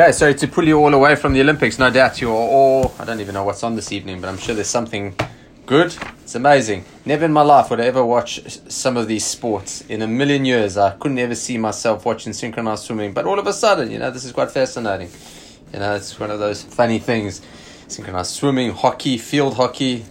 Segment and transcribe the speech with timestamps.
[0.00, 1.78] Okay, sorry to pull you all away from the Olympics.
[1.78, 4.54] No doubt you're all, I don't even know what's on this evening, but I'm sure
[4.54, 5.14] there's something
[5.66, 5.94] good.
[6.22, 6.86] It's amazing.
[7.04, 8.40] Never in my life would I ever watch
[8.70, 9.82] some of these sports.
[9.90, 13.12] In a million years, I couldn't ever see myself watching synchronized swimming.
[13.12, 15.10] But all of a sudden, you know, this is quite fascinating.
[15.74, 17.42] You know, it's one of those funny things.
[17.86, 20.06] Synchronized swimming, hockey, field hockey,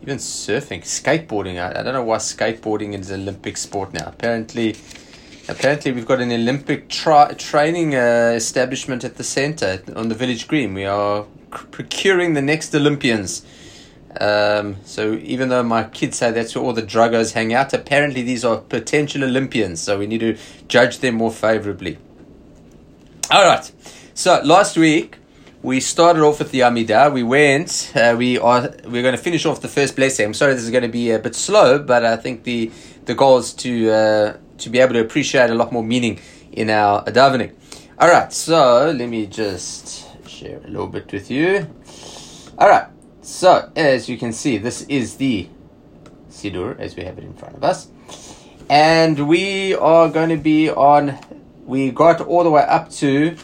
[0.00, 1.60] even surfing, skateboarding.
[1.62, 4.06] I, I don't know why skateboarding is an Olympic sport now.
[4.06, 4.76] Apparently,
[5.48, 10.48] apparently we've got an Olympic tra- training uh, establishment at the center on the village
[10.48, 10.74] green.
[10.74, 13.44] We are c- procuring the next Olympians.
[14.20, 18.22] Um, so even though my kids say that's where all the druggos hang out, apparently
[18.22, 19.80] these are potential Olympians.
[19.80, 20.36] So we need to
[20.68, 21.98] judge them more favorably.
[23.30, 23.70] All right.
[24.14, 25.18] So last week
[25.62, 27.12] we started off with the Amidah.
[27.12, 27.90] We went.
[27.94, 28.72] Uh, we are.
[28.84, 30.26] We're going to finish off the first blessing.
[30.26, 32.70] I'm sorry this is going to be a bit slow, but I think the
[33.06, 36.20] the goal is to uh, to be able to appreciate a lot more meaning
[36.52, 37.52] in our davening.
[37.98, 38.32] All right.
[38.32, 41.66] So let me just share a little bit with you.
[42.58, 42.86] All right.
[43.22, 45.48] So as you can see, this is the
[46.30, 47.88] Sidur as we have it in front of us,
[48.68, 51.18] and we are going to be on.
[51.64, 53.36] We got all the way up to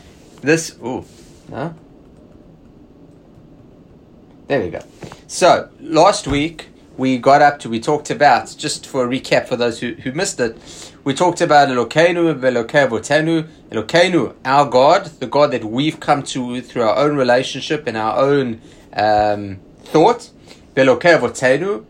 [0.43, 0.77] this.
[0.83, 1.07] Oh,
[1.49, 1.75] no.
[4.49, 4.81] There we go.
[5.27, 9.57] So last week we got up to we talked about just for a recap for
[9.57, 10.59] those who, who missed it.
[11.03, 16.83] We talked about Elokeinu, Velokevotenu, Elokeinu, our God, the God that we've come to through
[16.83, 18.61] our own relationship and our own
[18.93, 20.29] um, thought.
[20.75, 21.87] Velokevotenu,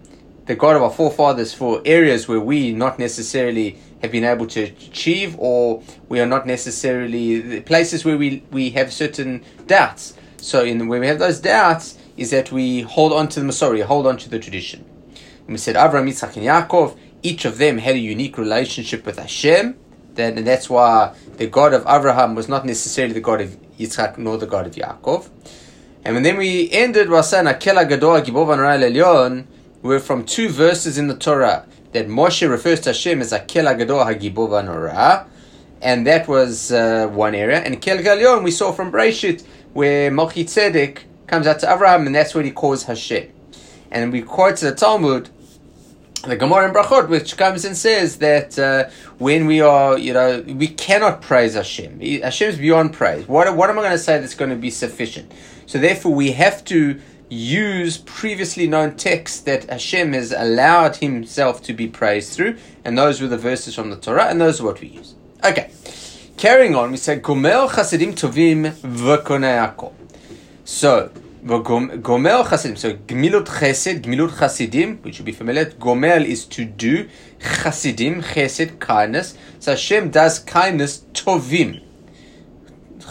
[0.47, 4.63] the God of our forefathers for areas where we not necessarily have been able to
[4.63, 10.15] achieve or we are not necessarily the places where we, we have certain doubts.
[10.37, 13.83] So in when we have those doubts, is that we hold on to the Masorah,
[13.83, 14.85] hold on to the tradition.
[15.41, 19.19] And we said Avraham, Yitzchak, and Yaakov, each of them had a unique relationship with
[19.19, 19.79] Hashem.
[20.15, 24.19] Then, and that's why the God of Abraham was not necessarily the God of Yitzchak
[24.19, 25.29] nor the God of Yaakov.
[26.05, 29.47] And then we ended Wasana Kela Gadol Gibov Elyon,
[29.83, 34.05] we're from two verses in the Torah that Moshe refers to Hashem as Akel Gadol
[34.05, 35.27] Hagibov Norah,
[35.81, 37.61] and that was uh, one area.
[37.61, 39.43] And Kel Galion we saw from Breshit
[39.73, 43.33] where Malchi Tzedek comes out to Abraham, and that's what he calls Hashem.
[43.91, 45.31] And we quote to the Talmud,
[46.23, 50.43] the Gemara in Brachot, which comes and says that uh, when we are, you know,
[50.47, 52.01] we cannot praise Hashem.
[52.01, 53.27] Hashem is beyond praise.
[53.27, 55.33] What, what am I going to say that's going to be sufficient?
[55.67, 57.01] So therefore, we have to
[57.31, 63.21] use previously known texts that Hashem has allowed Himself to be praised through, and those
[63.21, 65.15] were the verses from the Torah, and those are what we use.
[65.45, 65.71] Okay,
[66.37, 68.75] carrying on, we say Gomel Chasidim Tovim
[70.65, 71.11] So
[71.45, 72.77] Gomel Chasidim.
[72.77, 75.67] So Gmilut Chesed, Gmilut Chasidim, which you'll be familiar.
[75.67, 77.09] Gomel is to do.
[77.41, 79.37] Chasidim, Chesed, kindness.
[79.59, 81.83] So Hashem does kindness Tovim.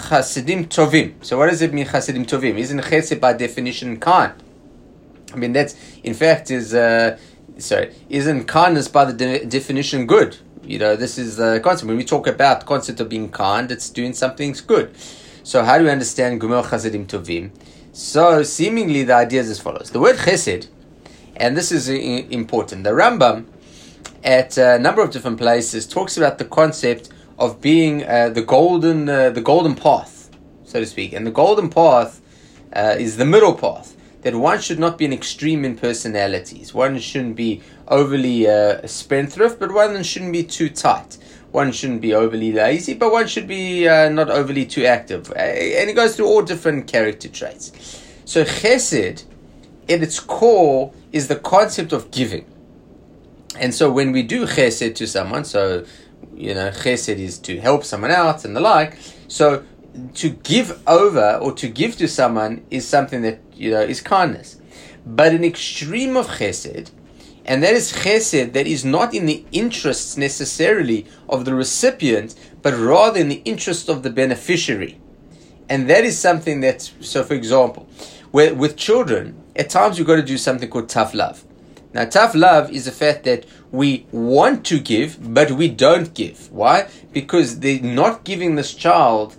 [0.10, 1.14] Chasidim Tovim.
[1.24, 2.58] So what does it mean Chasidim Tovim?
[2.58, 4.34] Isn't Chesed by definition kind?
[5.34, 7.18] I mean that's in fact is uh,
[7.58, 10.38] sorry isn't kindness by the de- definition good?
[10.64, 13.90] You know this is the concept when we talk about concept of being kind, it's
[13.90, 14.96] doing something good.
[15.44, 17.52] So how do we understand Gomel Chasidim Tovim?
[17.92, 20.68] So seemingly the idea is as follows: the word Chesed,
[21.36, 22.84] and this is important.
[22.84, 23.46] The Rambam
[24.24, 29.10] at a number of different places talks about the concept of being uh, the golden
[29.10, 30.30] uh, the golden path,
[30.66, 31.14] so to speak.
[31.14, 32.22] And the golden path
[32.74, 33.96] uh, is the middle path.
[34.22, 36.74] That one should not be an extreme in personalities.
[36.74, 41.18] One shouldn't be overly uh, spendthrift, but one shouldn't be too tight.
[41.52, 45.32] One shouldn't be overly lazy, but one should be uh, not overly too active.
[45.32, 47.72] And it goes through all different character traits.
[48.26, 49.24] So chesed,
[49.90, 52.46] at its core, is the concept of giving.
[53.58, 55.86] And so when we do chesed to someone, so
[56.36, 58.98] you know, chesed is to help someone out and the like.
[59.28, 59.64] So
[60.16, 64.58] to give over or to give to someone is something that, you know, is kindness.
[65.06, 66.92] But an extreme of chesed,
[67.50, 72.76] and that is chesed that is not in the interests necessarily of the recipient, but
[72.76, 75.02] rather in the interest of the beneficiary.
[75.68, 77.90] And that is something that, so for example,
[78.30, 81.44] where, with children, at times you've got to do something called tough love.
[81.92, 86.52] Now, tough love is the fact that we want to give, but we don't give.
[86.52, 86.88] Why?
[87.12, 89.36] Because they're not giving this child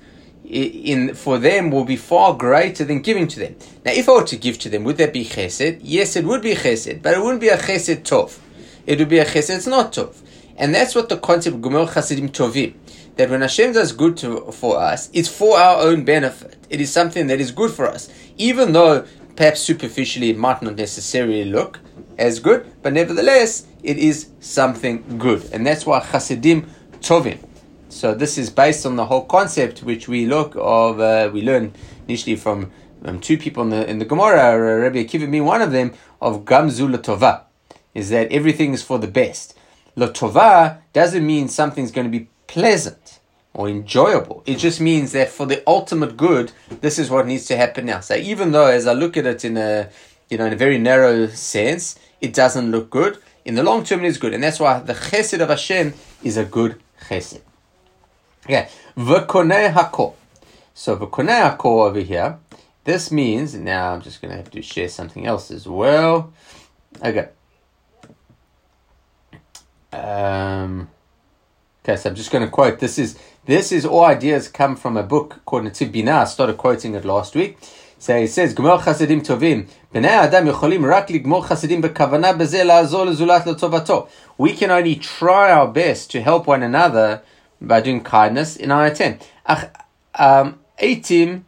[0.50, 3.56] in for them will be far greater than giving to them.
[3.84, 5.80] Now, if I were to give to them, would that be chesed?
[5.82, 8.38] Yes, it would be chesed, but it wouldn't be a chesed tov.
[8.86, 10.16] It would be a chesed it's not tov.
[10.56, 12.74] And that's what the concept of Gomel Chasidim Tovim.
[13.16, 16.56] That when Hashem does good to, for us, it's for our own benefit.
[16.68, 18.10] It is something that is good for us.
[18.36, 19.06] Even though
[19.36, 21.80] perhaps superficially it might not necessarily look,
[22.18, 25.48] as good, but nevertheless, it is something good.
[25.52, 26.70] And that's why Chasidim
[27.00, 27.38] Tovim.
[27.90, 31.72] So this is based on the whole concept which we look of uh, we learn
[32.06, 32.70] initially from
[33.04, 36.44] um, two people in the in the Gemara, Rabbi Akiva being one of them, of
[36.44, 37.42] Gamzu Latova,
[37.92, 39.58] is that everything is for the best.
[39.96, 43.18] Latova doesn't mean something's going to be pleasant
[43.54, 44.44] or enjoyable.
[44.46, 48.00] It just means that for the ultimate good, this is what needs to happen now.
[48.00, 49.88] So even though, as I look at it in a
[50.28, 53.18] you know in a very narrow sense, it doesn't look good.
[53.44, 56.36] In the long term, it is good, and that's why the Chesed of Hashem is
[56.36, 57.40] a good Chesed.
[58.49, 58.67] Okay,
[58.97, 60.13] v'konei hakol.
[60.73, 62.37] So v'konei hakol over here.
[62.83, 66.31] This means now I'm just going to have to share something else as well.
[67.03, 67.29] Okay.
[69.91, 70.87] Um,
[71.83, 72.79] okay, so I'm just going to quote.
[72.79, 76.11] This is this is all ideas come from a book called Netziv Bina.
[76.11, 77.57] I started quoting it last week.
[77.97, 79.65] So it says, גמור חסדים טובים.
[79.93, 84.07] בני האדם יכולים רק לגמור חסדים בכוונה בזה לעזור לזולת לטובתו.
[84.39, 87.21] We can only try our best to help one another
[87.61, 89.23] by doing kindness in our attempt.
[89.47, 89.65] אך
[90.79, 91.41] eitim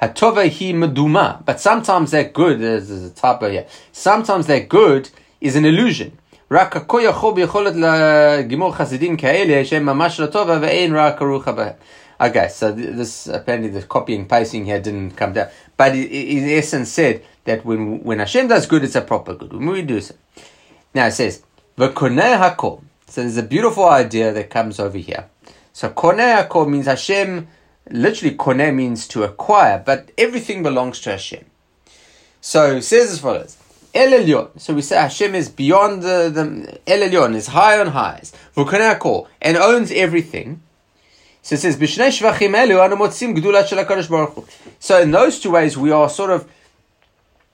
[0.00, 1.44] hatova hi meduma.
[1.44, 3.66] But sometimes that good, there's, there's a typo here.
[3.92, 5.10] Sometimes that good
[5.40, 6.18] is an illusion.
[6.50, 11.72] רק הכל יכול ביכולת לגמור חסידים כאלה שהם ממש לא טובה ואין רק כרוכה בהם.
[12.20, 16.48] Okay, so this apparently the copying pasting here didn't come down, but it, it, in
[16.48, 19.52] essence said that when when Hashem does good, it's a proper good.
[19.52, 20.14] When we do so,
[20.94, 21.42] now it says
[21.76, 22.82] v'konei hakol.
[23.09, 25.25] So there's a beautiful idea that comes over here.
[25.73, 27.47] So konei hakol means Hashem.
[27.89, 31.45] Literally, konei means to acquire, but everything belongs to Hashem.
[32.39, 33.57] So it says as follows.
[33.93, 34.59] El Elyon.
[34.59, 38.31] So we say Hashem is beyond the, the El Elyon, is high on highs.
[38.55, 40.61] V'konei and owns everything.
[41.41, 44.47] So it says, Bishnei Shvachim Elu Anamotsim Gdula Shalakarish Baruch.
[44.79, 46.47] So in those two ways, we are sort of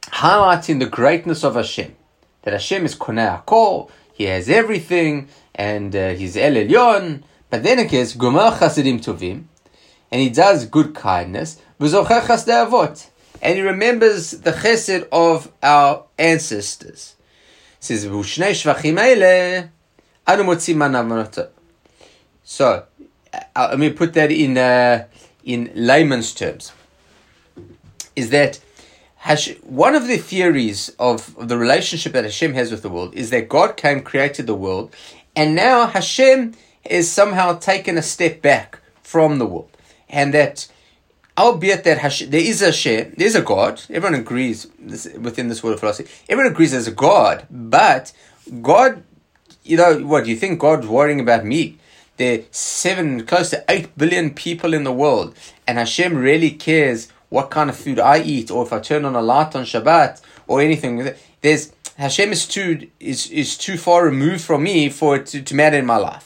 [0.07, 1.95] highlighting the greatness of Hashem.
[2.41, 7.21] That Hashem is Konei Hakol, He has everything, and uh, He's El Elyon.
[7.49, 9.43] But then it says, Gomel Chasidim Tovim,
[10.09, 17.15] and He does good kindness, and He remembers the chesed of our ancestors.
[17.77, 18.05] It says,
[22.43, 22.85] So,
[23.55, 25.07] uh, let me put that in uh,
[25.43, 26.71] in layman's terms.
[28.15, 28.61] Is that
[29.63, 33.49] One of the theories of, the relationship that Hashem has with the world is that
[33.49, 34.93] God came, created the world,
[35.35, 39.71] and now Hashem is somehow taken a step back from the world,
[40.09, 40.67] and that
[41.37, 43.81] albeit that Hashem, there is a Hashem, there's a God.
[43.89, 46.09] Everyone agrees this, within this world of philosophy.
[46.29, 48.13] Everyone agrees there's a God, but
[48.61, 49.03] God,
[49.63, 51.77] you know, what you think God's worrying about me?
[52.17, 55.35] There are seven, close to eight billion people in the world,
[55.67, 59.15] and Hashem really cares what kind of food I eat, or if I turn on
[59.15, 60.13] a light on Shabbat,
[60.47, 60.93] or anything.
[61.41, 61.63] There's
[61.97, 65.77] Hashem is too is is too far removed from me for it to, to matter
[65.77, 66.25] in my life,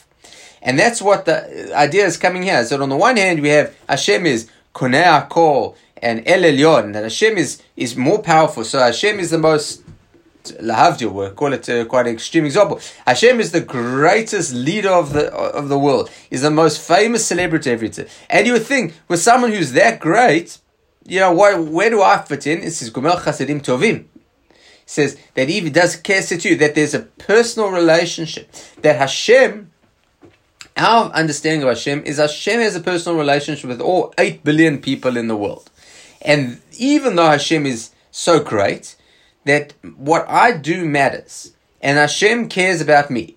[0.61, 1.37] and that's what the
[1.75, 2.63] idea is coming here.
[2.65, 7.03] So on the one hand, we have Hashem is Konei Hakol and El Elyon, that
[7.03, 8.63] Hashem is is more powerful.
[8.63, 9.83] So Hashem is the most
[10.45, 12.79] lahavdil, we call it uh, quite an extreme example.
[13.05, 16.09] Hashem is the greatest leader of the of the world.
[16.29, 18.07] He's the most famous celebrity everything.
[18.29, 20.59] And you would think with someone who's that great,
[21.09, 22.61] you know, where, where do I fit in?
[22.61, 24.05] It says Gomel Chasidim Tovim.
[24.49, 28.51] It says that even does care to you that there's a personal relationship
[28.81, 29.71] that Hashem.
[30.77, 35.17] Our understanding of Hashem is Hashem has a personal relationship with all 8 billion people
[35.17, 35.69] in the world.
[36.21, 38.95] And even though Hashem is so great,
[39.45, 43.35] that what I do matters, and Hashem cares about me,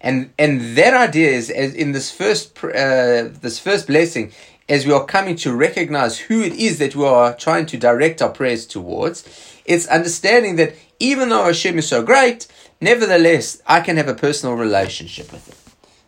[0.00, 4.32] and and that idea is in this first uh, this first blessing,
[4.72, 8.22] as we are coming to recognize who it is that we are trying to direct
[8.22, 9.22] our prayers towards,
[9.66, 12.46] it's understanding that even though Hashem is so great,
[12.80, 15.56] nevertheless I can have a personal relationship with Him.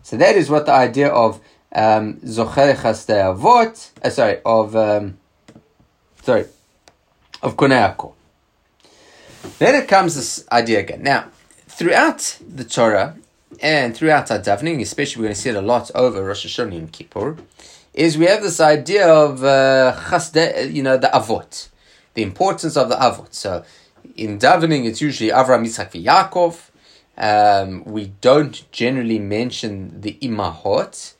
[0.02, 1.42] So that is what the idea of
[1.74, 5.18] um, Avot, uh, sorry, of um,
[6.22, 6.46] sorry,
[7.42, 8.14] of Konei
[9.58, 11.02] then it comes this idea again.
[11.02, 11.28] Now,
[11.66, 13.18] throughout the Torah
[13.60, 16.78] and throughout our davening, especially we're going to see it a lot over Rosh Hashanah
[16.78, 17.36] and Kippur,
[17.94, 19.96] is we have this idea of uh,
[20.68, 21.68] you know, the avot,
[22.14, 23.32] the importance of the avot.
[23.32, 23.64] So,
[24.16, 26.70] in davening, it's usually Avram, Yitzchak, Yaakov.
[27.16, 31.14] Um, we don't generally mention the imahot,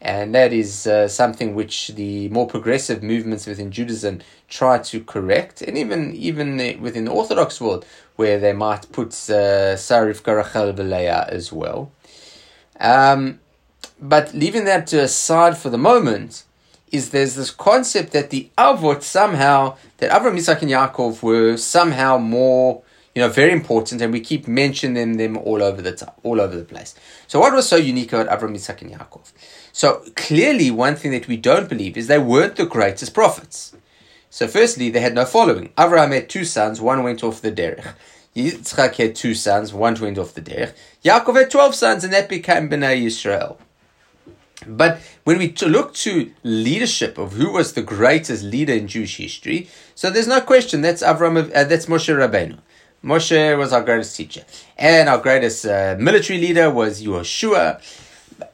[0.00, 5.60] and that is uh, something which the more progressive movements within Judaism try to correct,
[5.60, 7.84] and even even within the Orthodox world,
[8.16, 11.92] where they might put uh, Sarif Karachel Veleya as well.
[12.80, 13.40] Um,
[14.00, 16.44] but leaving that to aside for the moment,
[16.92, 22.18] is there's this concept that the Avot somehow, that Avram, Isaac, and Yaakov were somehow
[22.18, 22.82] more,
[23.14, 26.56] you know, very important, and we keep mentioning them all over the time, all over
[26.56, 26.94] the place.
[27.26, 29.32] So, what was so unique about Avram, Yitzhak, and Yaakov?
[29.72, 33.74] So, clearly, one thing that we don't believe is they weren't the greatest prophets.
[34.30, 35.70] So, firstly, they had no following.
[35.78, 37.94] Avraham had two sons, one went off the derech.
[38.36, 40.74] Yitzchak had two sons, one went off the derech.
[41.02, 43.56] Yaakov had twelve sons, and that became Bnei Yisrael.
[44.66, 49.68] But when we look to leadership of who was the greatest leader in Jewish history,
[49.94, 52.58] so there's no question that's Avram, uh, that's Moshe Rabbeinu.
[53.04, 54.44] Moshe was our greatest teacher,
[54.76, 57.80] and our greatest uh, military leader was Yehoshua.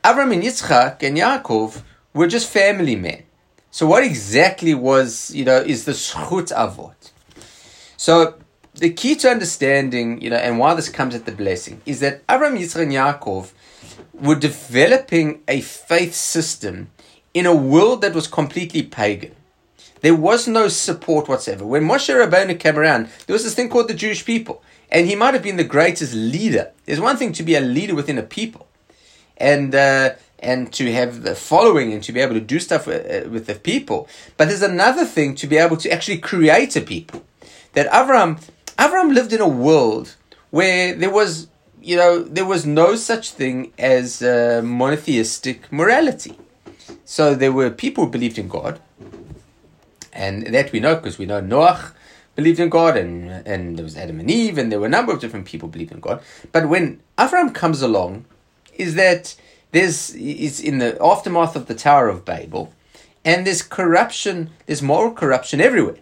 [0.04, 3.22] Avram and Yitzchak and Yaakov were just family men.
[3.70, 7.12] So what exactly was you know is the schut avot?
[7.96, 8.34] So
[8.74, 12.26] the key to understanding you know and why this comes at the blessing is that
[12.26, 13.52] Avram, Yitzchak, and Yaakov
[14.22, 16.90] were developing a faith system
[17.34, 19.34] in a world that was completely pagan.
[20.00, 21.66] There was no support whatsoever.
[21.66, 24.62] When Moshe Rabbeinu came around, there was this thing called the Jewish people.
[24.90, 26.70] And he might have been the greatest leader.
[26.84, 28.68] There's one thing to be a leader within a people
[29.36, 33.06] and, uh, and to have the following and to be able to do stuff with,
[33.06, 34.08] uh, with the people.
[34.36, 37.24] But there's another thing to be able to actually create a people.
[37.72, 38.42] That Avram,
[38.76, 40.14] Avram lived in a world
[40.50, 41.46] where there was
[41.82, 46.36] you know, there was no such thing as uh, monotheistic morality.
[47.04, 48.80] So there were people who believed in God,
[50.12, 51.92] and that we know because we know Noach
[52.36, 55.12] believed in God, and and there was Adam and Eve, and there were a number
[55.12, 56.22] of different people believed in God.
[56.52, 58.24] But when Avram comes along,
[58.74, 59.34] is that
[59.72, 62.72] there's is in the aftermath of the Tower of Babel,
[63.24, 65.98] and there's corruption, there's moral corruption everywhere.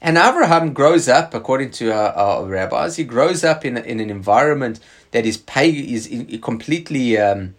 [0.00, 4.10] And Abraham grows up, according to our, our rabbis, he grows up in, in an
[4.10, 4.78] environment
[5.14, 6.10] that is pag- is
[6.42, 7.54] completely um,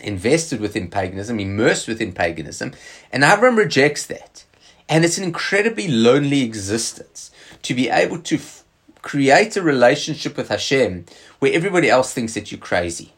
[0.00, 2.72] invested within paganism, immersed within paganism,
[3.10, 4.44] and Avram rejects that.
[4.86, 7.30] And it's an incredibly lonely existence
[7.62, 8.62] to be able to f-
[9.00, 11.06] create a relationship with Hashem
[11.38, 13.14] where everybody else thinks that you're crazy.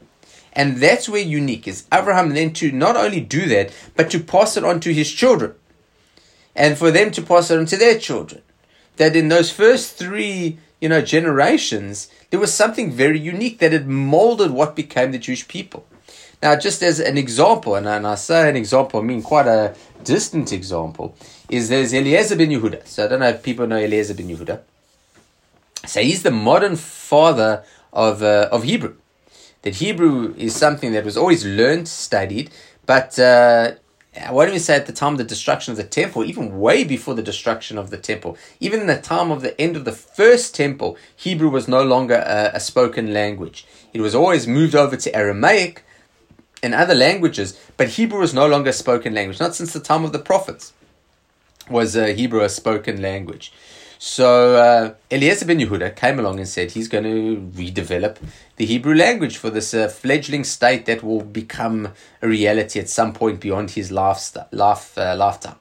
[0.52, 4.56] And that's where unique is Abraham then to not only do that, but to pass
[4.56, 5.52] it on to his children.
[6.54, 8.42] And for them to pass it on to their children.
[8.98, 13.88] That in those first three you know, generations, there was something very unique that had
[13.88, 15.84] molded what became the Jewish people.
[16.40, 19.74] Now, just as an example, and, and I say an example, I mean quite a
[20.04, 21.16] distant example,
[21.48, 22.86] is there's Eliezer ben Yehuda.
[22.86, 24.60] So I don't know if people know Eliezer ben Yehuda.
[25.86, 28.94] So he's the modern father of, uh, of Hebrew.
[29.62, 32.52] That Hebrew is something that was always learned, studied,
[32.86, 33.72] but uh,
[34.30, 36.84] why don't we say at the time of the destruction of the temple, even way
[36.84, 39.92] before the destruction of the temple, even in the time of the end of the
[39.92, 43.66] first temple, Hebrew was no longer a, a spoken language.
[43.92, 45.84] It was always moved over to Aramaic
[46.62, 49.38] and other languages, but Hebrew was no longer a spoken language.
[49.38, 50.72] Not since the time of the prophets
[51.68, 53.52] was uh, Hebrew a spoken language.
[53.98, 58.16] So uh, Eliezer ben Yehuda came along and said he's going to redevelop
[58.56, 61.88] the Hebrew language for this uh, fledgling state that will become
[62.20, 65.56] a reality at some point beyond his life, life uh, lifetime.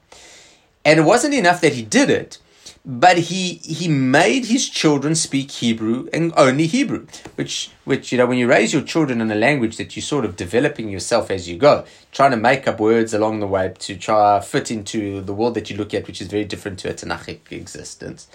[0.84, 2.38] And it wasn't enough that he did it,
[2.86, 8.26] but he he made his children speak Hebrew and only Hebrew, which which you know
[8.26, 11.48] when you raise your children in a language that you're sort of developing yourself as
[11.48, 15.34] you go, trying to make up words along the way to try fit into the
[15.34, 18.28] world that you look at, which is very different to a Tanakhic existence.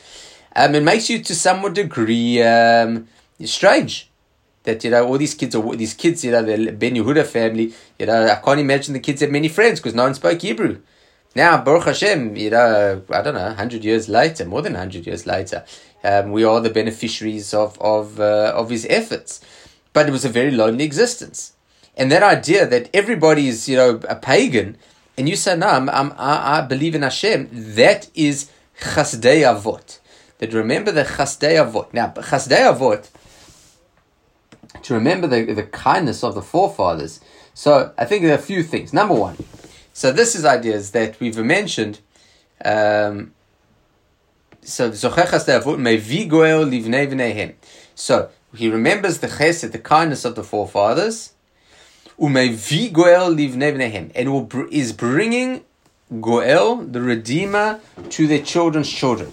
[0.53, 3.07] Um, it makes you to somewhat degree um,
[3.45, 4.11] strange
[4.63, 7.73] that you know all these kids are these kids you know the Ben Yehuda family
[7.97, 10.81] you know I can't imagine the kids had many friends because no one spoke Hebrew
[11.33, 15.25] now, Baruch Hashem, you know, I don't know, 100 years later, more than 100 years
[15.25, 15.63] later,
[16.03, 19.39] um, we are the beneficiaries of, of, uh, of his efforts.
[19.93, 21.53] But it was a very lonely existence.
[21.95, 24.77] And that idea that everybody is, you know, a pagan,
[25.17, 28.49] and you say, no, I'm, I'm, I, I believe in Hashem, that is
[28.81, 29.99] chasdei avot.
[30.39, 31.93] That remember the chasdei avot.
[31.93, 33.09] Now, chasdei avot,
[34.83, 37.21] to remember the, the kindness of the forefathers.
[37.53, 38.93] So I think there are a few things.
[38.93, 39.37] Number one,
[39.93, 41.99] so this is ideas that we've mentioned.
[42.63, 43.33] Um,
[44.63, 44.91] so
[47.95, 51.33] So he remembers the chesed, the kindness of the forefathers,
[54.15, 55.63] and will, is bringing
[56.19, 57.79] goel, the redeemer,
[58.09, 59.31] to their children's children.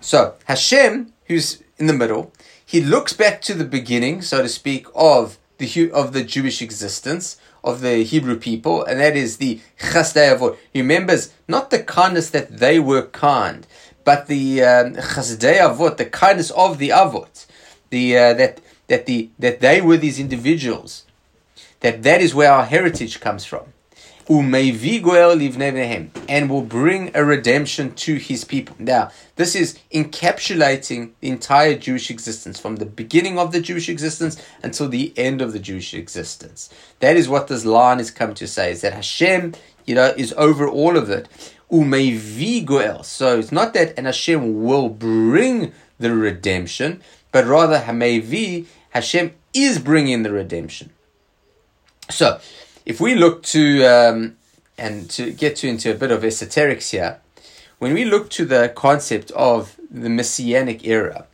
[0.00, 2.32] So Hashem, who's in the middle,
[2.64, 7.36] he looks back to the beginning, so to speak, of the of the Jewish existence,
[7.66, 10.56] of the Hebrew people, and that is the chasdei avot.
[10.72, 13.66] He remembers not the kindness that they were kind,
[14.04, 17.46] but the um, chasdei avot, the kindness of the avot,
[17.90, 21.04] the uh, that that the that they were these individuals,
[21.80, 23.72] that that is where our heritage comes from,
[26.28, 28.74] and will bring a redemption to his people.
[28.78, 34.36] Now, this is encapsulating the entire Jewish existence from the beginning of the Jewish existence
[34.62, 36.70] until the end of the Jewish existence.
[37.00, 39.54] That is what this line is come to say: is that Hashem,
[39.84, 41.28] you know, is over all of it.
[41.70, 47.02] Umevi So it's not that and Hashem will bring the redemption,
[47.32, 50.90] but rather Hamevi, Hashem is bringing the redemption.
[52.10, 52.40] So,
[52.86, 54.36] if we look to um,
[54.78, 57.20] and to get to into a bit of esoterics here,
[57.78, 61.26] when we look to the concept of the messianic era,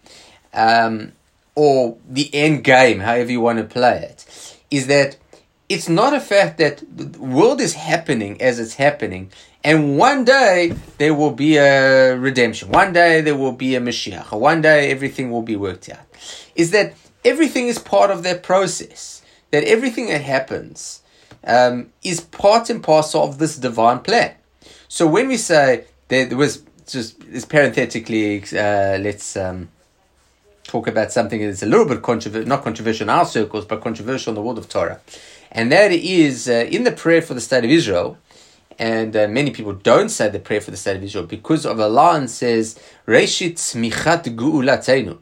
[0.54, 1.12] um,
[1.54, 5.18] or the end game, however you want to play it, is that
[5.68, 9.30] it's not a fact that the world is happening as it's happening,
[9.62, 12.70] and one day there will be a redemption.
[12.70, 14.32] One day there will be a Mashiach.
[14.32, 16.00] One day everything will be worked out.
[16.54, 16.94] Is that
[17.24, 19.22] everything is part of that process?
[19.50, 21.01] That everything that happens
[21.44, 24.34] um, is part and parcel of this divine plan.
[24.88, 29.68] So when we say there was just this parenthetically, uh, let's um,
[30.64, 34.30] talk about something that's a little bit controversial, not controversial in our circles, but controversial
[34.30, 35.00] in the world of Torah.
[35.50, 38.18] And that is uh, in the prayer for the state of Israel,
[38.78, 41.78] and uh, many people don't say the prayer for the state of Israel because of
[41.78, 45.18] Allah and says, Reshit smichat gu'ulatenu,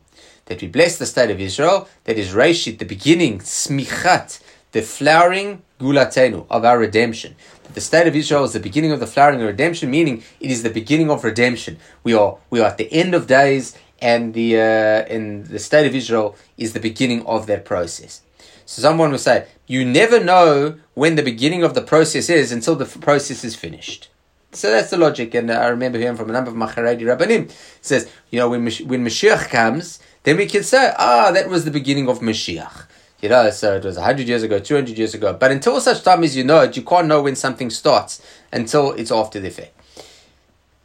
[0.47, 4.41] that we bless the state of Israel, that is Reshit, the beginning, smichat,
[4.73, 7.35] the flowering gulatenu of our redemption.
[7.75, 10.63] The state of Israel is the beginning of the flowering of redemption, meaning it is
[10.63, 11.79] the beginning of redemption.
[12.03, 15.87] We are we are at the end of days, and the uh, and the state
[15.87, 18.23] of Israel is the beginning of that process.
[18.67, 22.77] So someone will say, you never know when the beginning of the process is until
[22.77, 24.11] the process is finished.
[24.53, 27.53] So that's the logic, and I remember hearing from a number of Macharedi Rabbanim.
[27.81, 31.71] says, you know, when when Mashiach comes, then we can say, ah, that was the
[31.71, 32.87] beginning of Mashiach.
[33.21, 35.35] You know, so it was 100 years ago, 200 years ago.
[35.35, 38.23] But until such time as you know it, you can't know when something starts
[38.53, 39.73] until it's after the fact.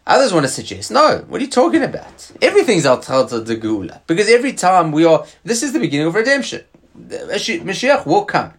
[0.08, 2.32] Others want to suggest, no, what are you talking about?
[2.42, 4.02] Everything's al the Geula.
[4.06, 6.64] Because every time we are, this is the beginning of redemption.
[6.96, 8.54] Mashiach will come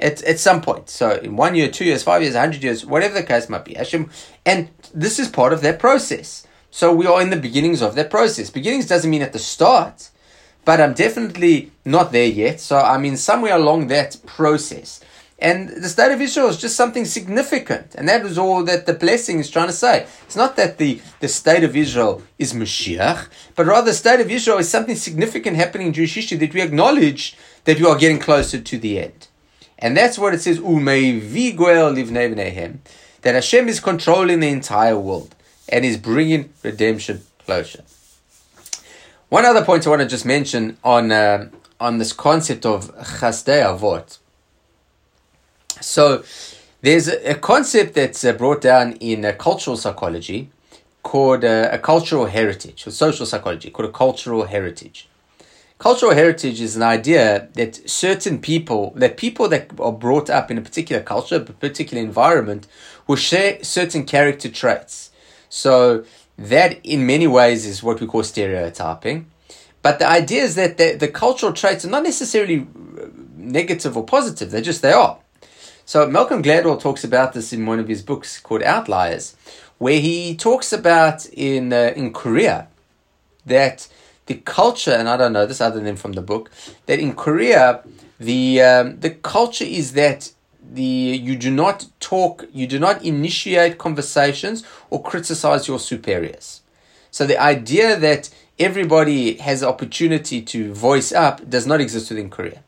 [0.00, 0.88] at, at some point.
[0.88, 3.74] So in one year, two years, five years, hundred years, whatever the case might be.
[3.74, 4.10] Hashem,
[4.44, 6.46] and this is part of that process.
[6.72, 8.50] So we are in the beginnings of that process.
[8.50, 10.10] Beginnings doesn't mean at the start
[10.64, 12.60] but I'm definitely not there yet.
[12.60, 15.00] So I'm in somewhere along that process.
[15.42, 17.94] And the state of Israel is just something significant.
[17.94, 20.06] And that is all that the blessing is trying to say.
[20.26, 24.30] It's not that the, the state of Israel is Mashiach, but rather the state of
[24.30, 28.18] Israel is something significant happening in Jewish history that we acknowledge that we are getting
[28.18, 29.28] closer to the end.
[29.78, 30.58] And that's what it says,
[33.22, 35.34] that Hashem is controlling the entire world
[35.70, 37.82] and is bringing redemption closer.
[39.30, 43.62] One other point I want to just mention on uh, on this concept of chasdei
[43.62, 44.18] avot.
[45.80, 46.24] So
[46.82, 50.50] there's a, concept that's uh, brought down in uh, cultural psychology
[51.04, 55.08] called uh, a cultural heritage, or social psychology called a cultural heritage.
[55.78, 60.58] Cultural heritage is an idea that certain people, that people that are brought up in
[60.58, 62.66] a particular culture, a particular environment,
[63.06, 65.10] will share certain character traits.
[65.48, 66.04] So
[66.40, 69.30] that in many ways is what we call stereotyping.
[69.82, 72.66] But the idea is that the, the cultural traits are not necessarily
[73.00, 75.18] uh, negative or positive, they're just they are.
[75.84, 79.36] So Malcolm Gladwell talks about this in one of his books called Outliers,
[79.78, 82.68] where he talks about in uh, in Korea
[83.44, 83.88] that
[84.26, 86.50] the culture, and I don't know this other than from the book,
[86.86, 87.82] that in Korea
[88.18, 90.32] the um, the culture is that
[90.72, 96.62] the you do not talk, you do not initiate conversations or criticize your superiors.
[97.10, 102.30] So the idea that everybody has the opportunity to voice up does not exist within
[102.30, 102.62] Korea.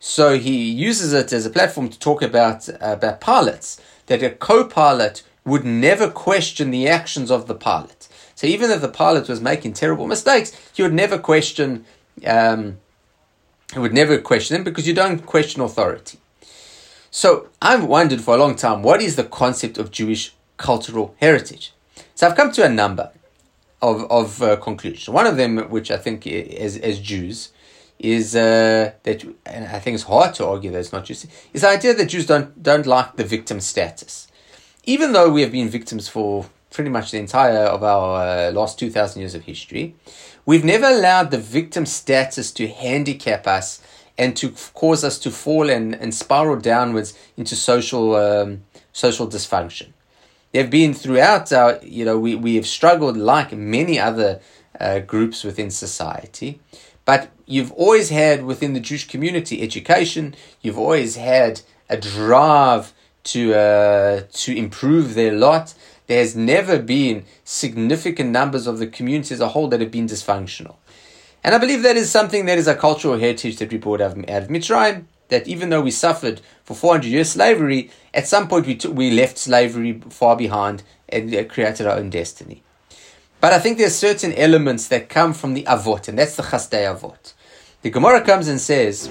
[0.00, 5.22] So he uses it as a platform to talk about about pilots that a co-pilot
[5.44, 8.08] would never question the actions of the pilot.
[8.34, 11.84] So even if the pilot was making terrible mistakes, he would never question.
[12.26, 12.78] Um,
[13.72, 16.18] he would never question them because you don't question authority.
[17.16, 21.72] So I've wondered for a long time what is the concept of Jewish cultural heritage.
[22.16, 23.12] So I've come to a number
[23.80, 25.08] of of uh, conclusions.
[25.08, 27.52] One of them, which I think as as Jews,
[28.00, 31.60] is uh, that, and I think it's hard to argue that it's not Jews, is
[31.62, 34.26] the idea that Jews don't don't like the victim status,
[34.82, 38.76] even though we have been victims for pretty much the entire of our uh, last
[38.76, 39.94] two thousand years of history.
[40.44, 43.80] We've never allowed the victim status to handicap us
[44.16, 49.88] and to cause us to fall and, and spiral downwards into social um, social dysfunction.
[50.52, 54.40] There have been throughout our, you know, we, we have struggled like many other
[54.78, 56.60] uh, groups within society,
[57.04, 62.92] but you've always had within the Jewish community education, you've always had a drive
[63.24, 65.74] to uh, to improve their lot.
[66.06, 70.06] There has never been significant numbers of the community as a whole that have been
[70.06, 70.76] dysfunctional.
[71.44, 74.16] And I believe that is something that is a cultural heritage that we brought out
[74.16, 78.48] of, out of Mitzrayim, that even though we suffered for 400 years slavery, at some
[78.48, 82.62] point we, we left slavery far behind and uh, created our own destiny.
[83.42, 86.90] But I think there's certain elements that come from the avot, and that's the chasdei
[86.90, 87.34] avot.
[87.82, 89.10] The Gemara comes and says,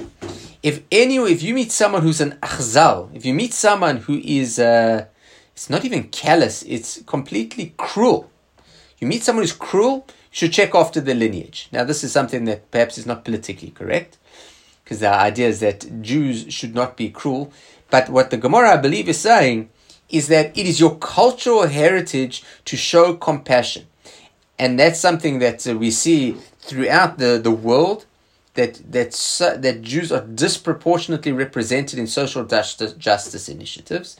[0.63, 4.57] if any, if you meet someone who's an achzar, if you meet someone who is,
[4.57, 5.05] uh,
[5.51, 8.31] it's not even callous, it's completely cruel.
[8.97, 11.69] You meet someone who's cruel, should check after the lineage.
[11.71, 14.17] Now, this is something that perhaps is not politically correct,
[14.83, 17.53] because the idea is that Jews should not be cruel.
[17.91, 19.69] But what the Gemara, I believe, is saying
[20.09, 23.85] is that it is your cultural heritage to show compassion.
[24.57, 28.05] And that's something that uh, we see throughout the, the world
[28.55, 29.11] that that
[29.61, 34.17] that Jews are disproportionately represented in social justice, justice initiatives.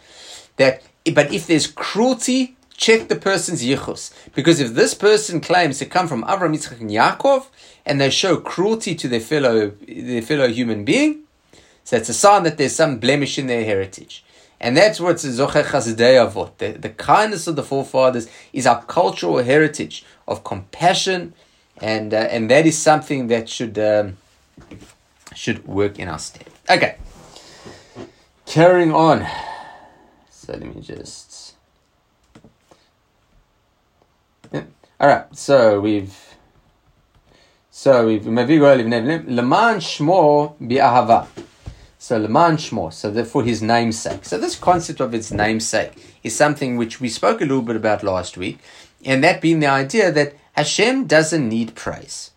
[0.58, 5.86] That but if there's cruelty, check the person's yichus because if this person claims to
[5.86, 7.48] come from Avram, Yitzchak, and Yaakov,
[7.86, 11.24] and they show cruelty to their fellow their fellow human being,
[11.84, 14.24] so it's a sign that there's some blemish in their heritage.
[14.60, 16.58] And that's what's Chassidei Avot.
[16.58, 21.34] The, the kindness of the forefathers is our cultural heritage of compassion,
[21.82, 24.18] and uh, and that is something that should um,
[25.36, 26.48] should work in our stead.
[26.70, 26.96] Okay,
[28.46, 29.28] carrying on.
[30.30, 31.56] So let me just.
[34.54, 34.64] Yeah.
[35.04, 36.18] All right, so we've.
[37.70, 41.28] So we've Leman Shmo bi'ahava.
[42.00, 44.24] So Leman Shmo, so the, for his namesake.
[44.24, 45.92] So this concept of its namesake
[46.24, 48.60] is something which we spoke a little bit about last week,
[49.04, 52.32] and that being the idea that Hashem doesn't need praise.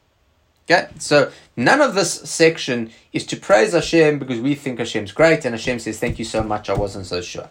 [0.69, 5.45] Okay, so none of this section is to praise Hashem because we think Hashem's great,
[5.45, 6.69] and Hashem says, "Thank you so much.
[6.69, 7.49] I wasn't so sure."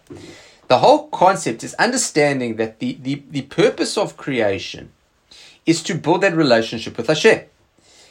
[0.67, 4.91] The whole concept is understanding that the, the, the purpose of creation
[5.65, 7.41] is to build that relationship with Hashem.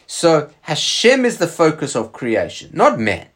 [0.07, 3.29] So Hashem is the focus of creation, not man.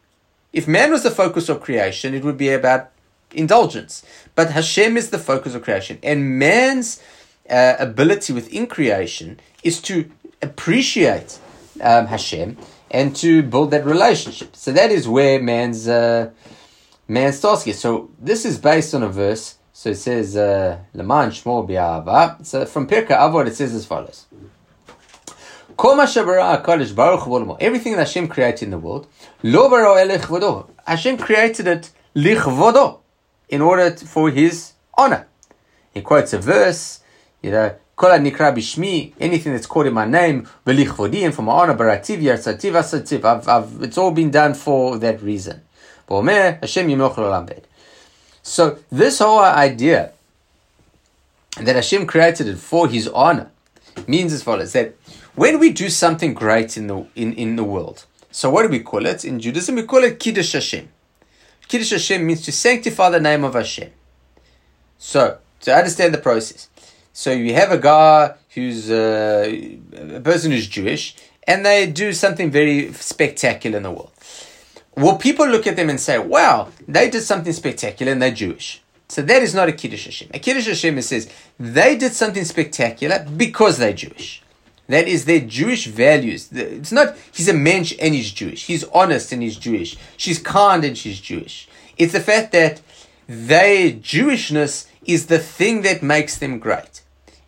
[0.52, 2.90] If man was the focus of creation, it would be about
[3.32, 4.02] indulgence.
[4.34, 5.98] But Hashem is the focus of creation.
[6.02, 7.02] And man's
[7.48, 10.10] uh, ability within creation is to
[10.42, 11.38] appreciate
[11.80, 12.56] um, Hashem
[12.90, 14.56] and to build that relationship.
[14.56, 16.30] So that is where man's uh,
[17.06, 17.78] man's task is.
[17.78, 19.56] So this is based on a verse.
[19.80, 24.26] So it says, uh, "Leman shmo bi'ava." So from Pirkei Avot it says as follows:
[27.60, 29.06] Everything that Hashem created in the world,
[30.84, 32.98] Hashem created it lichvodo,
[33.48, 35.28] in order for His honor.
[35.94, 36.98] He quotes a verse,
[37.40, 41.76] you know, nikra bishmi, anything that's called in my name, v'lichvodi, and for my honor,
[41.76, 43.82] barativ, yarsativ, asativ.
[43.84, 45.62] It's all been done for that reason.
[48.48, 50.12] So this whole idea
[51.60, 53.50] that Hashem created it for His honor
[54.06, 54.94] means as follows: that
[55.34, 58.80] when we do something great in the in, in the world, so what do we
[58.80, 59.74] call it in Judaism?
[59.74, 60.88] We call it Kiddush Hashem.
[61.68, 63.90] Kiddush Hashem means to sanctify the name of Hashem.
[64.96, 66.68] So to understand the process,
[67.12, 69.44] so you have a guy who's uh,
[70.16, 74.17] a person who's Jewish, and they do something very spectacular in the world.
[74.98, 78.82] Will people look at them and say, "Wow, they did something spectacular and they're Jewish"?
[79.08, 80.30] So that is not a Kiddush Hashem.
[80.34, 84.42] A Kiddush Hashem says they did something spectacular because they're Jewish.
[84.88, 86.48] That is their Jewish values.
[86.52, 88.66] It's not he's a mensch and he's Jewish.
[88.66, 89.96] He's honest and he's Jewish.
[90.16, 91.68] She's kind and she's Jewish.
[91.96, 92.80] It's the fact that
[93.28, 97.02] their Jewishness is the thing that makes them great.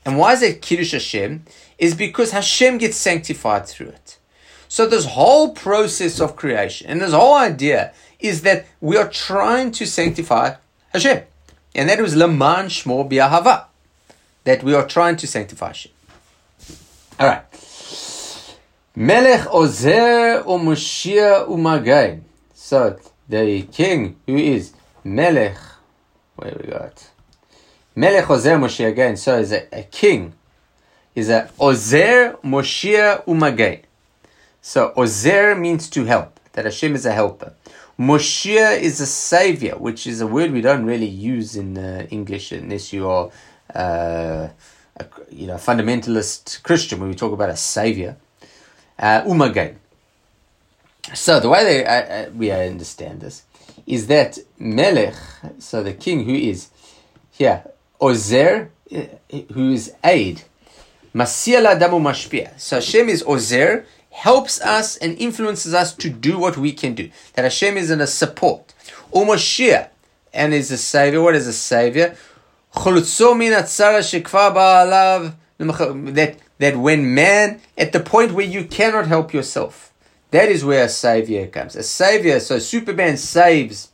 [0.04, 1.44] And why is it Kiddush Hashem?
[1.78, 4.18] Is because Hashem gets sanctified through it.
[4.70, 9.72] So this whole process of creation and this whole idea is that we are trying
[9.72, 10.54] to sanctify
[10.92, 11.24] Hashem.
[11.74, 13.64] And that was Laman Shmo Bi'ahava.
[14.44, 15.90] That we are trying to sanctify Hashem.
[17.18, 17.42] All right.
[18.94, 22.20] Melech Ozer Umushia Umagain.
[22.54, 22.96] So
[23.28, 25.58] the king who is Melech,
[26.36, 27.10] where we got
[27.96, 29.16] Melech Ozer Moshe again.
[29.16, 30.34] So is a, a king
[31.16, 33.82] is a Ozer Moshe Umagain.
[34.62, 36.38] So Ozer means to help.
[36.52, 37.54] That Hashem is a helper.
[37.98, 42.50] Moshe is a savior, which is a word we don't really use in uh, English
[42.50, 43.30] unless you are
[43.74, 44.48] uh,
[44.96, 48.16] a, you know, fundamentalist Christian when we talk about a savior.
[48.98, 49.22] Uh.
[51.14, 53.44] So the way they, uh, uh, we understand this
[53.86, 55.14] is that Melech,
[55.58, 56.68] so the king who is
[57.30, 57.64] here,
[58.00, 59.02] Ozer, uh,
[59.52, 60.42] who is aid,
[61.14, 62.58] Masiyah Damu Mashpia.
[62.58, 67.10] So Hashem is Ozer, helps us and influences us to do what we can do.
[67.34, 68.74] That Hashem is in a support.
[69.10, 69.24] Or
[70.32, 71.20] and is a savior.
[71.22, 72.16] What is a savior?
[72.74, 73.56] That
[76.58, 79.92] that when man at the point where you cannot help yourself,
[80.30, 81.74] that is where a savior comes.
[81.74, 82.38] A savior.
[82.40, 83.88] So Superman saves.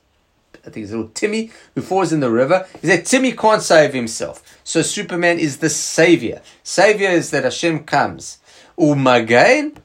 [0.66, 2.66] I think it's little Timmy who falls in the river.
[2.82, 4.42] Is that Timmy can't save himself.
[4.64, 6.42] So Superman is the savior.
[6.62, 8.38] Savior is that Hashem comes.
[8.76, 9.76] Umagain.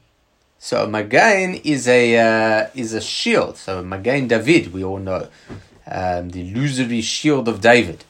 [0.64, 3.58] So Magain is a uh, is a shield.
[3.58, 5.28] So Magain David, we all know,
[5.88, 8.06] um, the illusory shield of David.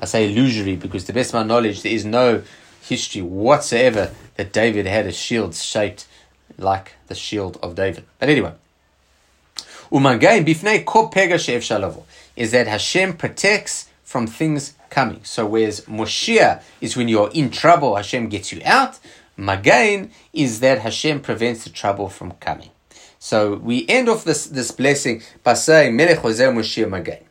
[0.00, 2.44] I say illusory because, to the best of my knowledge, there is no
[2.80, 6.06] history whatsoever that David had a shield shaped
[6.56, 8.04] like the shield of David.
[8.20, 8.52] But anyway,
[9.90, 15.24] Umagain bifnei ko pega she'ef is that Hashem protects from things coming.
[15.24, 19.00] So whereas Moshiach is when you're in trouble, Hashem gets you out.
[19.38, 22.70] Magain is that Hashem prevents the trouble from coming.
[23.18, 27.22] So we end off this, this blessing by saying Melech Ozer Moshiach Magain.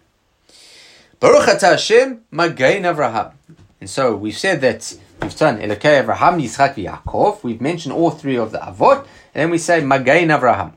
[1.19, 3.33] Baruch Ata Hashem Magain Avraham.
[3.79, 7.43] And so we've said that we've done Elokei Avraham, Yitzchak, Yaakov.
[7.43, 10.73] We've mentioned all three of the Avot, and then we say Magain Avraham.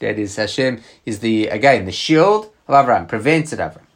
[0.00, 3.89] That is Hashem is the again the shield of Avraham, prevents it Avraham.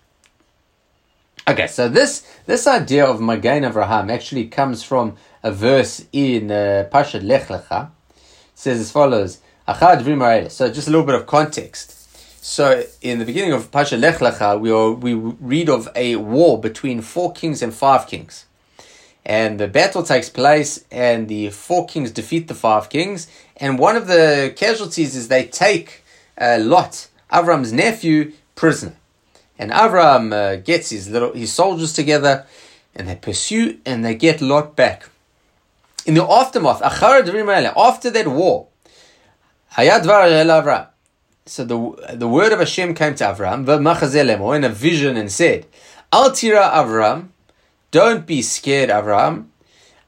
[1.47, 6.89] Okay, so this this idea of Magain Avraham actually comes from a verse in uh,
[6.91, 7.91] Pasha Lech Lecha.
[8.09, 8.17] It
[8.55, 12.43] says as follows: So just a little bit of context.
[12.43, 16.59] So in the beginning of Pasha Lech Lecha, we are, we read of a war
[16.59, 18.47] between four kings and five kings,
[19.27, 23.29] and the battle takes place, and the four kings defeat the five kings,
[23.59, 26.05] and one of the casualties is they take
[26.39, 28.97] uh, Lot, Avram's nephew, prisoner.
[29.59, 32.47] And Avram uh, gets his little his soldiers together,
[32.95, 35.09] and they pursue and they get Lot back.
[36.07, 38.69] In the aftermath, after that war,
[41.47, 45.67] so the the word of Hashem came to Avram in a vision and said,
[46.13, 47.29] Al tira Avram,
[47.91, 49.47] don't be scared, Avram.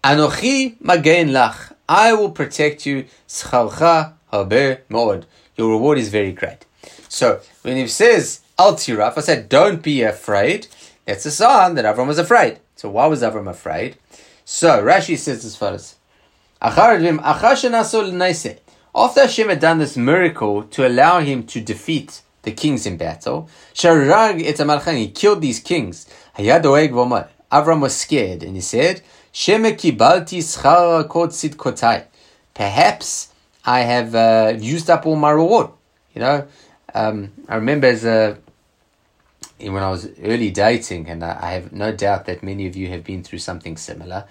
[0.04, 3.06] Anochi magen lach, I will protect you.
[3.26, 5.26] Schalcha habe mood.
[5.56, 6.64] Your reward is very great.
[7.08, 9.18] So when he says Al tiraf.
[9.18, 10.66] I said, don't be afraid.
[11.04, 12.58] That's a sign that Avram was afraid.
[12.74, 13.96] So why was Avram afraid?
[14.44, 15.96] So Rashi says as follows.
[16.62, 16.80] After
[19.20, 25.10] Hashem had done this miracle to allow him to defeat the kings in battle, he
[25.10, 26.06] killed these kings.
[26.38, 29.02] Avram was scared and he said,
[32.54, 33.28] Perhaps
[33.66, 35.68] I have uh, used up all my reward.
[36.14, 36.46] You know,
[36.94, 38.38] um, I remember as a
[39.58, 43.04] when I was early dating, and I have no doubt that many of you have
[43.04, 44.24] been through something similar,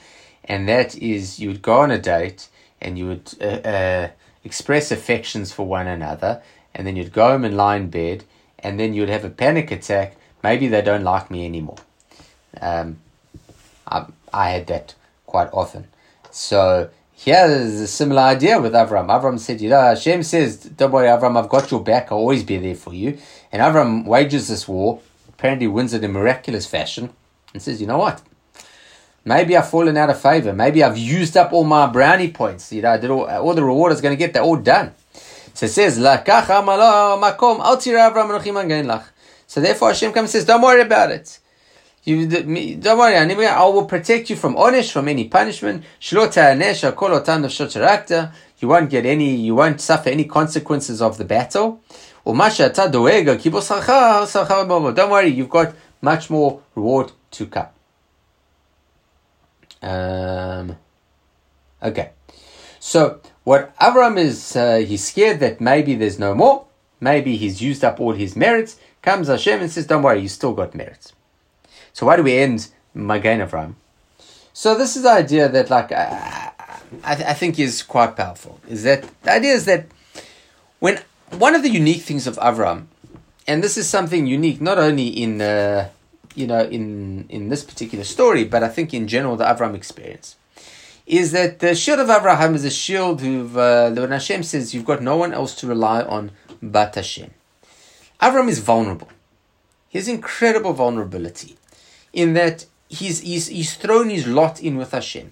[0.43, 2.47] and that is you would go on a date
[2.81, 4.09] and you would uh, uh,
[4.43, 6.41] express affections for one another,
[6.75, 8.23] and then you'd go home and lie in bed,
[8.59, 10.15] and then you'd have a panic attack.
[10.43, 11.77] Maybe they don't like me anymore.
[12.61, 12.97] Um,
[13.87, 14.93] I, I had that
[15.25, 15.87] quite often.
[16.29, 19.07] So here is a similar idea with Avram.
[19.07, 22.11] Avram said, you know, Hashem says, don't worry, Avram, I've got your back.
[22.11, 23.17] I'll always be there for you.
[23.51, 24.99] And Avram wages this war
[25.37, 27.11] apparently wins it in miraculous fashion
[27.53, 28.21] and says, you know what?
[29.23, 30.53] Maybe I've fallen out of favor.
[30.53, 32.71] Maybe I've used up all my brownie points.
[32.71, 34.55] You know, I did all, all the reward I was going to get, they're all
[34.55, 34.93] done.
[35.55, 35.95] So it says,
[39.47, 41.39] So therefore Hashem comes and says, don't worry about it.
[42.03, 45.83] You don't worry, I will protect you from onish, from any punishment.
[48.59, 51.81] You won't get any, you won't suffer any consequences of the battle.
[54.93, 57.67] Don't worry, you've got much more reward to come.
[59.81, 60.77] Um,
[61.81, 62.11] okay.
[62.79, 66.65] So what Avram is, uh, he's scared that maybe there's no more.
[66.99, 68.77] Maybe he's used up all his merits.
[69.01, 71.13] Comes Hashem and says, don't worry, you still got merits.
[71.93, 73.75] So why do we end Magain Avram?
[74.51, 76.51] So this is the idea that like, uh, I,
[77.03, 78.59] I think is quite powerful.
[78.67, 79.85] Is that, the idea is that
[80.79, 80.99] when
[81.31, 82.87] one of the unique things of Avram,
[83.47, 85.89] and this is something unique not only in uh,
[86.35, 90.35] you know in in this particular story, but I think in general the Avram experience,
[91.05, 94.85] is that the shield of Avraham is a shield who uh, when Hashem says you've
[94.85, 97.31] got no one else to rely on but Hashem.
[98.21, 99.09] Avram is vulnerable.
[99.93, 101.57] Has incredible vulnerability,
[102.11, 105.31] in that he's he's he's thrown his lot in with Hashem.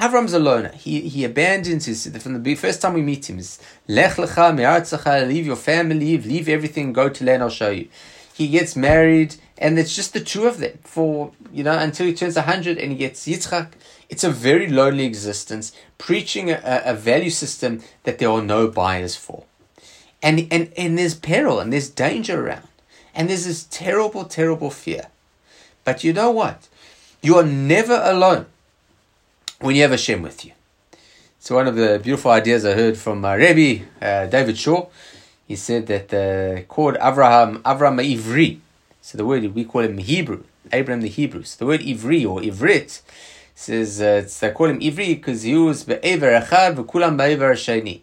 [0.00, 0.72] Avram's a loner.
[0.72, 3.38] He he abandons his from the first time we meet him.
[3.38, 7.42] Is lech lecha leave your family, leave, leave everything, go to land.
[7.42, 7.88] I'll show you.
[8.32, 12.14] He gets married, and it's just the two of them for you know until he
[12.14, 13.72] turns hundred and he gets Yitzchak.
[14.08, 19.16] It's a very lonely existence, preaching a, a value system that there are no buyers
[19.16, 19.44] for,
[20.22, 22.66] and and and there's peril and there's danger around.
[23.14, 25.08] And there's this terrible, terrible fear.
[25.84, 26.68] But you know what?
[27.20, 28.46] You are never alone
[29.60, 30.52] when you have Hashem with you.
[31.38, 34.86] So one of the beautiful ideas I heard from my Rebbe, uh, David Shaw,
[35.46, 38.58] he said that uh, called Avraham, Avraham Ivri.
[39.02, 41.42] So the word, we call him Hebrew, Abraham the Hebrew.
[41.44, 43.02] So the word Ivri or Ivrit
[43.54, 48.00] says, uh, they call him Ivri because he was be'ever echad v'kulam be'ever sheni.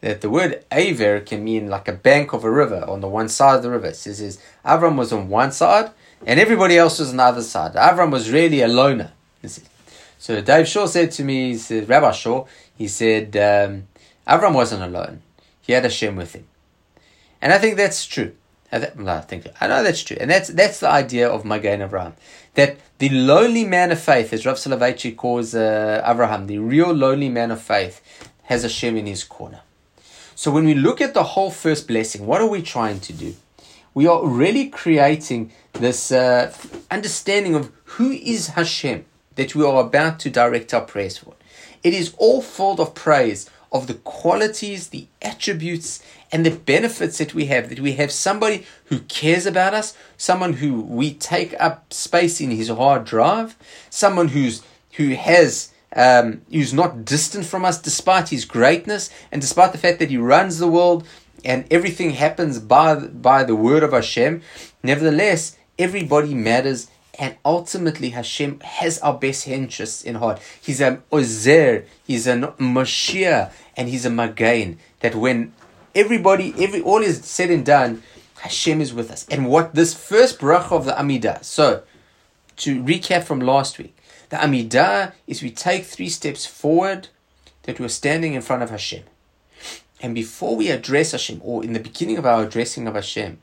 [0.00, 3.28] That the word Aver can mean like a bank of a river on the one
[3.28, 3.88] side of the river.
[3.88, 5.90] It says, is Avram was on one side
[6.24, 7.74] and everybody else was on the other side.
[7.74, 9.12] Avram was really a loner.
[10.20, 12.44] So Dave Shaw said to me, he said, Rabbi Shaw,
[12.76, 13.88] he said, um,
[14.28, 15.22] Avram wasn't alone.
[15.62, 16.46] He had Hashem with him.
[17.40, 18.32] And I think that's true.
[18.70, 22.12] I, think I know that's true, and that's that's the idea of Magen Avraham,
[22.54, 27.28] that the lonely man of faith, as Rav Soloveitchik calls uh, Avraham, the real lonely
[27.28, 28.00] man of faith,
[28.44, 29.62] has Hashem in his corner.
[30.36, 33.34] So when we look at the whole first blessing, what are we trying to do?
[33.92, 36.54] We are really creating this uh,
[36.92, 39.04] understanding of who is Hashem
[39.40, 41.32] that we are about to direct our prayers for.
[41.82, 47.32] It is all full of praise of the qualities, the attributes, and the benefits that
[47.32, 47.70] we have.
[47.70, 52.50] That we have somebody who cares about us, someone who we take up space in
[52.50, 53.56] his hard drive,
[53.88, 59.72] someone who's who has um, who's not distant from us despite his greatness and despite
[59.72, 61.06] the fact that he runs the world
[61.46, 64.42] and everything happens by by the word of Hashem.
[64.82, 70.40] Nevertheless, everybody matters and ultimately Hashem has our best interests in heart.
[70.58, 74.78] He's an Ozer, he's a Moshia, and he's a Magen.
[75.00, 75.52] That when
[75.94, 78.02] everybody, every all is said and done,
[78.38, 79.26] Hashem is with us.
[79.30, 81.44] And what this first bracha of the Amidah.
[81.44, 81.82] So,
[82.56, 83.94] to recap from last week,
[84.30, 87.08] the Amidah is we take three steps forward
[87.64, 89.04] that we're standing in front of Hashem.
[90.00, 93.40] And before we address Hashem, or in the beginning of our addressing of Hashem,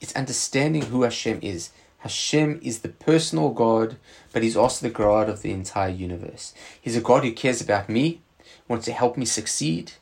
[0.00, 1.70] it's understanding who Hashem is.
[1.98, 3.96] Hashem is the personal God,
[4.32, 6.54] but He's also the God of the entire universe.
[6.80, 8.20] He's a God who cares about me,
[8.68, 9.92] wants to help me succeed.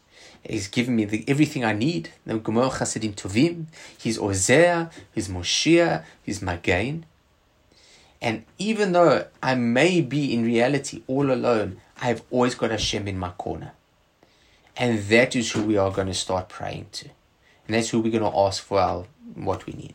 [0.42, 2.10] He's given me the, everything I need.
[2.24, 7.06] He's Ozer, He's Moshia, He's Magen.
[8.20, 13.08] And even though I may be in reality all alone, I have always got Hashem
[13.08, 13.72] in my corner.
[14.76, 17.08] And that is who we are going to start praying to.
[17.66, 19.06] And that's who we're going to ask for our
[19.44, 19.94] what we need.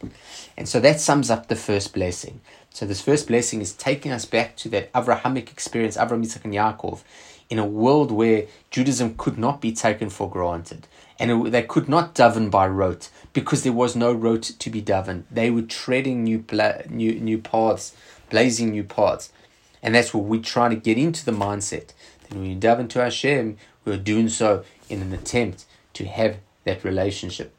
[0.58, 2.42] And so that sums up the first blessing.
[2.70, 6.54] So this first blessing is taking us back to that Avrahamic experience, Avraham, Yitzchak, and
[6.54, 7.02] Yaakov,
[7.50, 10.88] in a world where Judaism could not be taken for granted.
[11.20, 14.82] And it, they could not daven by rote because there was no rote to be
[14.82, 15.24] daven.
[15.30, 17.96] They were treading new, pla- new, new paths,
[18.30, 19.32] blazing new paths.
[19.84, 21.94] And that's what we're trying to get into the mindset.
[22.22, 26.84] That when we daven to Hashem, we're doing so in an attempt to have that
[26.84, 27.54] relationship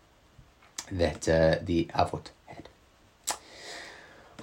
[0.90, 2.68] that uh, the Avot had.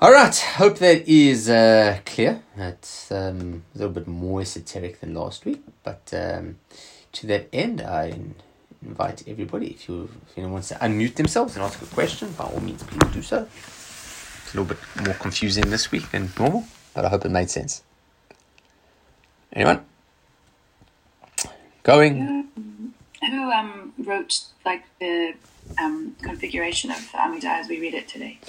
[0.02, 2.42] All right, hope that is uh, clear.
[2.56, 6.58] That's um, a little bit more esoteric than last week, but um,
[7.14, 8.14] to that end, I
[8.82, 12.46] invite everybody, if, you, if anyone wants to unmute themselves and ask a question, by
[12.46, 13.42] all means, please do so.
[13.44, 17.50] It's a little bit more confusing this week than normal, but I hope it made
[17.50, 17.84] sense.
[19.52, 19.86] Anyone?
[21.84, 22.48] Going?
[23.30, 25.34] Who um, wrote like the
[25.82, 28.40] um, configuration of the Amidah as we read it today?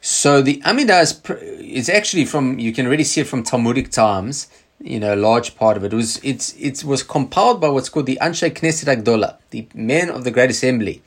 [0.00, 1.20] So the Amidah is,
[1.60, 4.48] is actually from you can already see it from Talmudic times.
[4.80, 5.92] You know, a large part of it.
[5.92, 10.10] it was it's it was compiled by what's called the Anshe Knesset HaGedolah, the men
[10.10, 11.02] of the Great Assembly,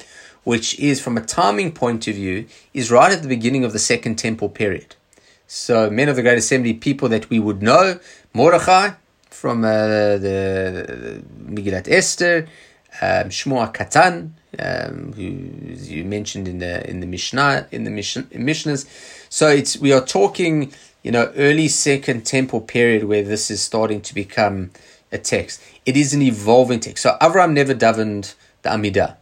[0.46, 3.80] which is from a timing point of view is right at the beginning of the
[3.80, 4.96] Second Temple period.
[5.48, 8.00] So men of the Great Assembly, people that we would know,
[8.34, 8.92] Mordechai
[9.30, 10.24] from uh, the,
[10.88, 12.48] the Megillat Esther,
[13.02, 18.86] um, Katan, um, who you mentioned in the in the Mishnah in the Mishnah, Mishnahs.
[19.30, 24.02] So it's we are talking, you know, early Second Temple period where this is starting
[24.02, 24.72] to become
[25.12, 25.62] a text.
[25.86, 27.04] It is an evolving text.
[27.04, 29.16] So Avram never davened the Amidah.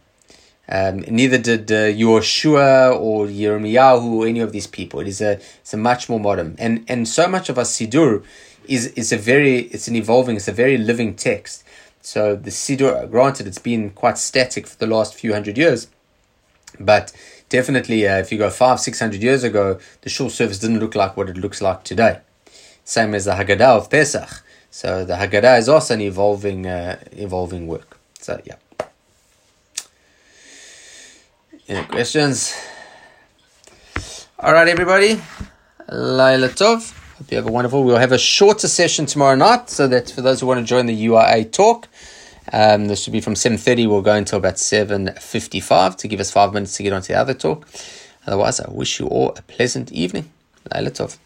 [0.66, 5.00] Um, neither did uh, Yoshua or Yirmiyahu or any of these people.
[5.00, 8.24] It is a it's a much more modern and and so much of our Siddur
[8.66, 11.64] is is a very it's an evolving it's a very living text.
[12.04, 15.88] So the Siddur, granted, it's been quite static for the last few hundred years,
[16.78, 17.12] but
[17.48, 20.94] definitely uh, if you go five, six hundred years ago, the shul service didn't look
[20.94, 22.20] like what it looks like today.
[22.84, 24.42] Same as the Haggadah of Pesach.
[24.70, 27.98] So the Haggadah is also an evolving, uh, evolving work.
[28.18, 28.56] So yeah.
[31.66, 32.54] Any questions?
[34.38, 35.22] All right, everybody.
[35.88, 36.92] Laila Tov.
[37.16, 37.84] Hope you have a wonderful.
[37.84, 40.86] We'll have a shorter session tomorrow night, so that for those who want to join
[40.86, 41.88] the UIA talk,
[42.52, 43.88] um, this should be from 7.30.
[43.88, 47.34] We'll go until about 7.55 to give us five minutes to get onto the other
[47.34, 47.66] talk.
[48.26, 50.30] Otherwise, I wish you all a pleasant evening.
[50.70, 51.18] Tov.